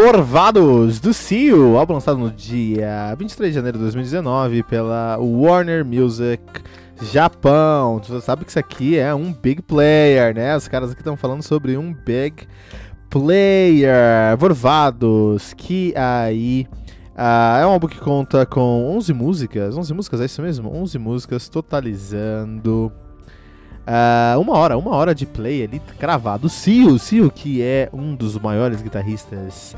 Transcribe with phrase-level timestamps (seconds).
[0.00, 6.40] Vorvados do Seal, álbum lançado no dia 23 de janeiro de 2019 pela Warner Music
[7.02, 7.98] Japão.
[7.98, 10.56] Você sabe que isso aqui é um big player, né?
[10.56, 12.46] Os caras aqui estão falando sobre um big
[13.10, 14.36] player.
[14.38, 16.68] Vorvados, que aí
[17.16, 19.76] uh, é um álbum que conta com 11 músicas.
[19.76, 20.72] 11 músicas, é isso mesmo?
[20.72, 22.92] 11 músicas totalizando
[23.88, 26.46] Uh, uma hora, uma hora de play ali cravado.
[26.50, 29.74] Seal, Seal, que é um dos maiores guitarristas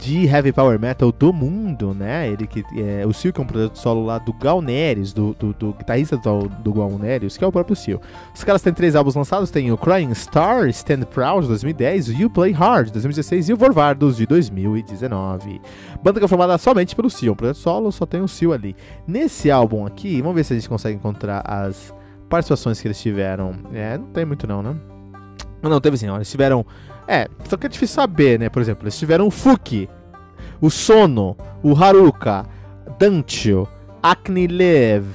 [0.00, 2.28] de heavy power metal do mundo, né?
[2.28, 5.34] Ele que é, o Seal que é um projeto solo lá do Gal Neres, do,
[5.38, 8.00] do, do guitarrista do, do Gal Neres, que é o próprio Seal.
[8.34, 12.12] Os caras têm três álbuns lançados, tem o Crying Star, Stand Proud de 2010, o
[12.12, 15.60] You Play Hard de 2016 e o Vorvardos de 2019.
[16.02, 18.74] Banda que é formada somente pelo Seal, um projeto solo, só tem o Seal ali.
[19.06, 21.94] Nesse álbum aqui, vamos ver se a gente consegue encontrar as
[22.28, 23.54] participações que eles tiveram.
[23.72, 24.74] É, não tem muito não, né?
[25.62, 26.64] Não, teve sim, ó, eles tiveram.
[27.08, 28.48] É, só que é difícil saber, né?
[28.48, 29.88] Por exemplo, eles tiveram o Fuki,
[30.60, 32.46] o Sono, o Haruka,
[32.98, 33.66] Dancho,
[34.02, 35.06] Aknilev,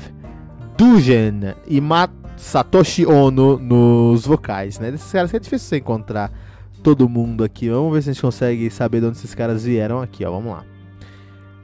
[0.77, 1.81] Dujen e
[2.37, 4.91] Satoshi Ono nos vocais, né?
[4.91, 6.31] Desses caras é difícil você encontrar
[6.81, 7.69] todo mundo aqui.
[7.69, 10.31] Vamos ver se a gente consegue saber de onde esses caras vieram aqui, ó.
[10.31, 10.63] Vamos lá.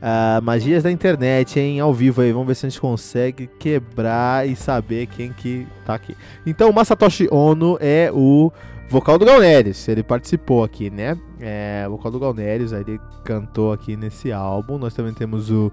[0.05, 1.79] Uh, magias da internet, hein?
[1.79, 2.31] Ao vivo aí.
[2.31, 6.15] Vamos ver se a gente consegue quebrar e saber quem que tá aqui.
[6.45, 8.51] Então, o Masatoshi Ono é o
[8.87, 9.87] vocal do Galneres.
[9.87, 11.17] Ele participou aqui, né?
[11.39, 14.77] É, vocal do Galneres, aí ele cantou aqui nesse álbum.
[14.77, 15.71] Nós também temos o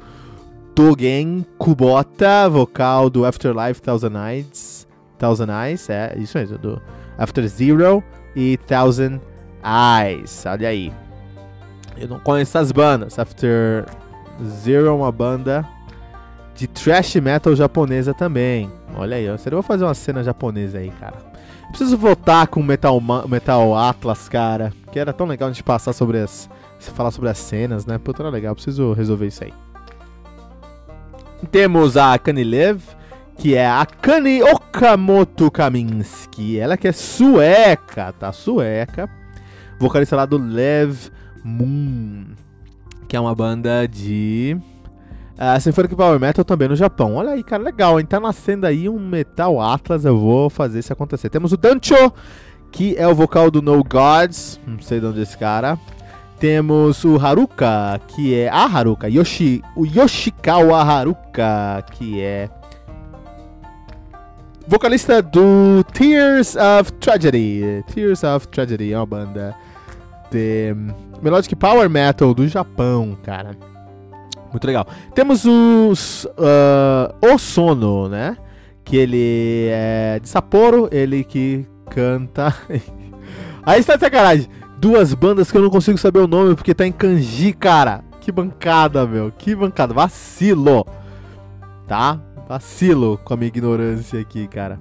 [0.75, 4.89] Togen Kubota, vocal do Afterlife Thousand Eyes.
[5.19, 6.81] Thousand Eyes, é isso mesmo, do
[7.19, 8.03] After Zero
[8.35, 9.21] e Thousand
[9.63, 10.47] Eyes.
[10.47, 10.91] Olha aí.
[11.99, 13.19] Eu não conheço essas bandas.
[13.19, 13.85] After
[14.45, 15.67] Zero é uma banda
[16.55, 18.71] de thrash metal japonesa também.
[18.97, 21.33] Olha aí, eu vou fazer uma cena japonesa aí, cara.
[21.69, 24.73] Preciso voltar com Metal, Metal Atlas, cara.
[24.93, 26.49] Que era tão legal a gente passar sobre as.
[26.79, 27.97] falar sobre as cenas, né?
[27.97, 28.55] Puta, era legal.
[28.55, 29.55] Preciso resolver isso aí.
[31.51, 32.83] Temos a Kanilev,
[33.39, 36.59] que é a Kani Okamoto Kaminski.
[36.59, 38.31] Ela que é sueca, tá?
[38.33, 39.09] Sueca.
[39.79, 41.09] Vocalista lá do Lev
[41.43, 42.27] Moon
[43.13, 44.57] que é uma banda de
[45.35, 47.17] uh, Symphonic Power Metal também no Japão.
[47.17, 48.07] Olha aí, cara, legal, hein?
[48.07, 51.29] Tá nascendo aí um Metal Atlas, eu vou fazer isso acontecer.
[51.29, 52.11] Temos o Dancho,
[52.71, 55.79] que é o vocal do No Gods, não sei de onde é esse cara.
[56.41, 62.49] Temos o Haruka, que é a Haruka, Yoshi, o Yoshikawa Haruka, que é
[64.67, 67.85] vocalista do Tears of Tragedy.
[67.93, 69.55] Tears of Tragedy é uma banda
[70.33, 70.75] de
[71.23, 73.57] Melodic Power Metal do Japão, cara.
[74.51, 74.87] Muito legal.
[75.15, 78.37] Temos os uh, O Sono, né?
[78.85, 82.55] Que ele é de Sapporo, ele que canta.
[83.65, 84.49] Aí está de sacanagem.
[84.79, 88.03] Duas bandas que eu não consigo saber o nome porque tá em kanji, cara.
[88.21, 89.31] Que bancada, meu.
[89.31, 89.95] Que bancada.
[89.95, 90.85] Vacilo.
[91.87, 92.21] Tá?
[92.49, 94.81] Vacilo com a minha ignorância aqui, cara.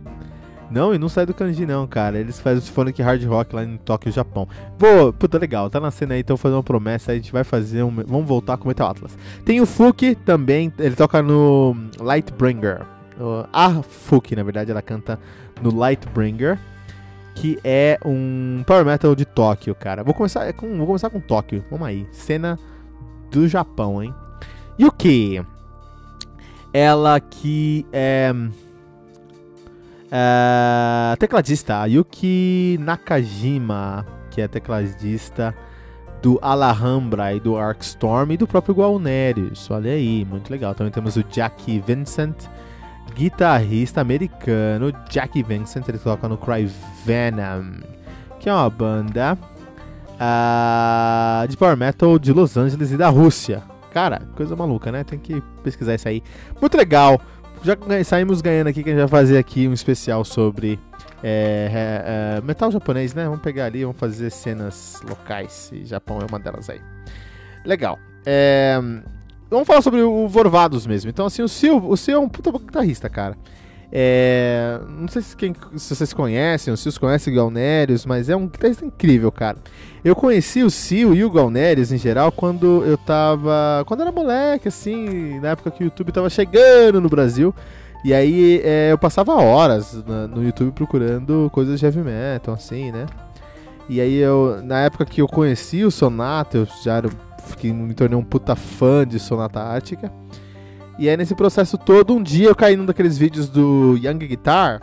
[0.71, 2.17] Não, e não sai do kanji não, cara.
[2.17, 4.47] Eles fazem o Symphonic Hard Rock lá em Tóquio, Japão.
[4.79, 5.69] Pô, puta, legal.
[5.69, 7.11] Tá na cena aí, então fazer uma promessa.
[7.11, 7.93] A gente vai fazer um...
[7.93, 9.17] Vamos voltar com o Metal Atlas.
[9.43, 10.71] Tem o Fuki também.
[10.79, 12.85] Ele toca no Lightbringer.
[13.51, 15.19] A Fuki, na verdade, ela canta
[15.61, 16.57] no Lightbringer.
[17.35, 20.03] que é um Power Metal de Tóquio, cara.
[20.03, 21.63] Vou começar com, vou começar com Tóquio.
[21.69, 22.07] Vamos aí.
[22.11, 22.57] Cena
[23.29, 24.13] do Japão, hein?
[24.79, 25.43] Yuki.
[26.73, 28.33] Ela que é,
[30.11, 35.55] é tecladista, Yuki Nakajima, que é tecladista
[36.21, 39.71] do Alhambra e do Arkstorm e do próprio Guarnerius.
[39.71, 40.75] Olha aí, muito legal.
[40.75, 42.35] Também temos o Jackie Vincent,
[43.15, 44.93] guitarrista americano.
[45.09, 46.69] Jackie Vincent, ele toca no Cry
[47.05, 47.79] Venom,
[48.39, 49.37] que é uma banda
[50.13, 53.63] uh, de power metal de Los Angeles e da Rússia.
[53.91, 55.03] Cara, coisa maluca, né?
[55.03, 56.23] Tem que pesquisar isso aí.
[56.59, 57.19] Muito legal.
[57.63, 60.79] Já saímos ganhando aqui que a gente vai fazer aqui um especial sobre
[61.21, 63.25] é, é, é, metal japonês, né?
[63.25, 65.69] Vamos pegar ali, vamos fazer cenas locais.
[65.71, 66.81] E Japão é uma delas aí.
[67.63, 67.99] Legal.
[68.25, 68.79] É,
[69.47, 71.11] vamos falar sobre o Vorvados mesmo.
[71.11, 73.37] Então, assim, o Sil, o Sil é um puta guitarrista, cara.
[73.93, 78.29] É, não sei se, quem, se vocês conhecem, ou se os conhecem o Galnerius, mas
[78.29, 79.57] é um guitarrista incrível, cara.
[80.03, 83.83] Eu conheci o Sil e o Galnerius em geral quando eu tava.
[83.85, 87.53] Quando era moleque, assim, na época que o YouTube tava chegando no Brasil.
[88.03, 92.91] E aí é, eu passava horas na, no YouTube procurando coisas de heavy metal, assim,
[92.91, 93.05] né?
[93.87, 97.09] E aí eu, na época que eu conheci o Sonata, eu já era,
[97.45, 100.11] fiquei, me tornei um puta fã de Sonata Ártica.
[101.01, 104.79] E aí nesse processo todo, um dia eu caí num daqueles vídeos do Young Guitar,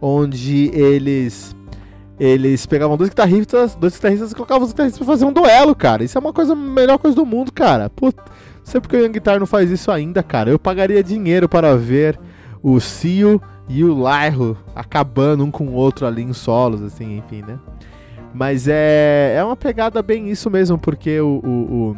[0.00, 1.54] onde eles
[2.18, 6.02] eles pegavam dois guitarristas, dois guitarristas e colocavam os guitarristas pra fazer um duelo, cara.
[6.02, 7.88] Isso é uma coisa, a melhor coisa do mundo, cara.
[7.88, 10.50] Puta, não sei porque o Young Guitar não faz isso ainda, cara.
[10.50, 12.18] Eu pagaria dinheiro para ver
[12.60, 17.44] o Cio e o Lairo acabando um com o outro ali em solos, assim, enfim,
[17.46, 17.56] né?
[18.34, 21.96] Mas é, é uma pegada bem isso mesmo, porque o, o, o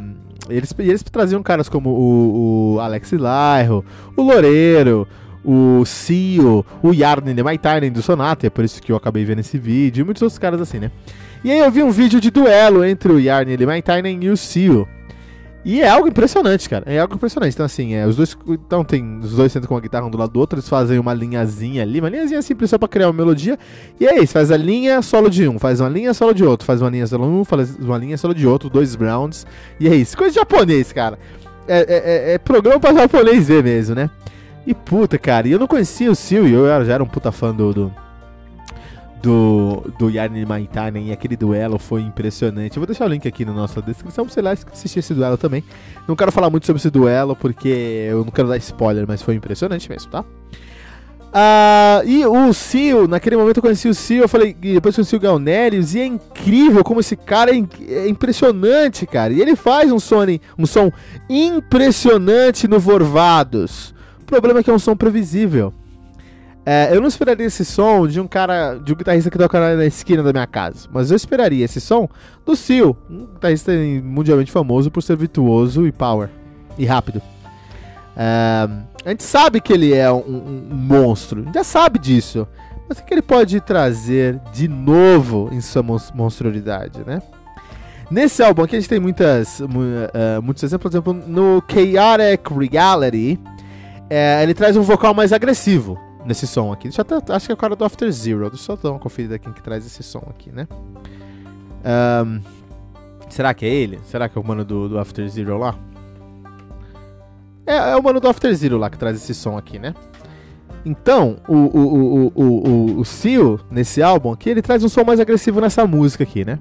[0.49, 3.83] eles, eles traziam caras como o, o Alex Lairo,
[4.15, 5.07] o Loureiro,
[5.43, 9.39] o Cio, o Yarden de Maitainen do Sonata, é por isso que eu acabei vendo
[9.39, 10.91] esse vídeo, e muitos outros caras assim, né?
[11.43, 14.37] E aí eu vi um vídeo de duelo entre o Yarden de Maitainen e o
[14.37, 14.87] Cio.
[15.65, 16.83] E é algo impressionante, cara.
[16.85, 17.55] É algo impressionante.
[17.55, 18.37] Então, assim, é, os dois.
[18.47, 19.17] Então tem.
[19.17, 21.81] Os dois sentam com a guitarra um do lado do outro, eles fazem uma linhazinha
[21.81, 23.57] ali, uma linhazinha simples só pra criar uma melodia.
[23.99, 26.67] E é isso, faz a linha solo de um, faz uma linha solo de outro,
[26.67, 29.47] faz uma linha solo de um, faz uma linha solo de outro, dois grounds.
[29.79, 30.15] E é isso.
[30.15, 31.17] Coisa de japonês, cara.
[31.67, 31.85] É, é,
[32.31, 34.07] é, é programa pra japonês ver mesmo, né?
[34.67, 37.53] E puta, cara, e eu não conhecia o Sil, eu já era um puta fã
[37.53, 37.93] do, do
[39.21, 42.77] do, do Yarn Maitanen e aquele duelo foi impressionante.
[42.77, 45.37] Eu vou deixar o link aqui na nossa descrição pra você lá assistir esse duelo
[45.37, 45.63] também.
[46.07, 49.35] Não quero falar muito sobre esse duelo porque eu não quero dar spoiler, mas foi
[49.35, 50.23] impressionante mesmo, tá?
[51.35, 55.19] Uh, e o Sil, naquele momento eu conheci o Sil, eu falei, depois conheci o
[55.19, 59.33] Galnerius, e é incrível como esse cara é, é, impressionante, cara.
[59.33, 60.21] E ele faz um som,
[60.57, 60.89] um som
[61.29, 63.93] impressionante no Vorvados.
[64.21, 65.73] O problema é que é um som previsível.
[66.65, 69.85] É, eu não esperaria esse som de um cara, de um guitarrista que toca na
[69.85, 72.09] esquina da minha casa, mas eu esperaria esse som
[72.43, 73.71] do Seal, um guitarrista
[74.03, 76.27] mundialmente famoso por ser virtuoso e power
[76.75, 77.21] e rápido.
[78.17, 78.67] É,
[79.05, 82.47] a gente sabe que ele é um, um, monstro, a gente já sabe disso,
[82.89, 87.21] mas o que ele pode trazer de novo em sua monstruosidade, né?
[88.09, 93.39] Nesse álbum aqui a gente tem muitas, uh, muitos exemplos, por exemplo, no Chaotic Reality,
[94.09, 96.83] é, ele traz um vocal mais agressivo nesse som aqui.
[96.83, 98.49] Deixa até, acho que é o cara do After Zero.
[98.49, 100.67] Deixa eu só dar uma conferida aqui que traz esse som aqui, né?
[102.25, 102.41] Um,
[103.29, 103.99] será que é ele?
[104.05, 105.75] Será que é o mano do, do After Zero lá?
[107.65, 109.93] É, é o mano do After Zero lá que traz esse som aqui, né?
[110.85, 115.03] Então, o, o, o, o, o, o Seal, nesse álbum aqui, ele traz um som
[115.03, 116.59] mais agressivo nessa música aqui, né?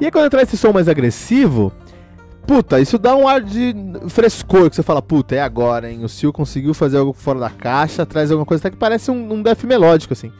[0.00, 1.72] E aí quando ele traz esse som mais agressivo,
[2.48, 3.74] puta, isso dá um ar de
[4.08, 6.02] frescor, que você fala, puta, é agora, hein?
[6.02, 9.34] O Sil conseguiu fazer algo fora da caixa, traz alguma coisa até que parece um,
[9.34, 10.32] um death melódico, assim.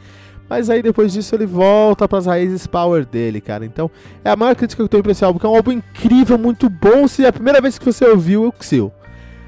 [0.49, 3.63] Mas aí depois disso ele volta para as raízes power dele, cara.
[3.63, 3.91] Então,
[4.25, 6.35] é a maior crítica que eu tenho pra esse álbum, que é um álbum incrível,
[6.35, 7.07] muito bom.
[7.07, 8.89] Se é a primeira vez que você ouviu o Sil.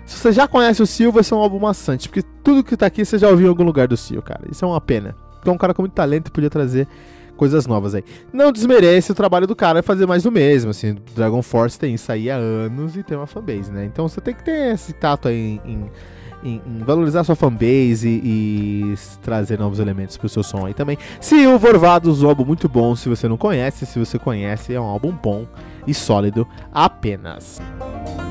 [0.05, 2.85] Se você já conhece o Sil, vai ser um álbum maçante, porque tudo que tá
[2.85, 4.41] aqui você já ouviu em algum lugar do Sil, cara.
[4.51, 5.15] Isso é uma pena.
[5.33, 6.87] Porque é um cara com muito talento podia trazer
[7.41, 8.03] coisas novas aí.
[8.31, 12.11] Não desmerece o trabalho do cara fazer mais do mesmo, assim, Dragon Force tem isso
[12.11, 13.83] aí há anos e tem uma fanbase, né?
[13.83, 15.89] Então você tem que ter esse tato aí em,
[16.43, 20.99] em, em valorizar sua fanbase e, e, trazer novos elementos pro seu som aí também.
[21.19, 24.79] Se o Vorvados, um álbum muito bom, se você não conhece, se você conhece, é
[24.79, 25.47] um álbum bom
[25.87, 27.59] e sólido apenas.
[27.79, 28.30] ouviu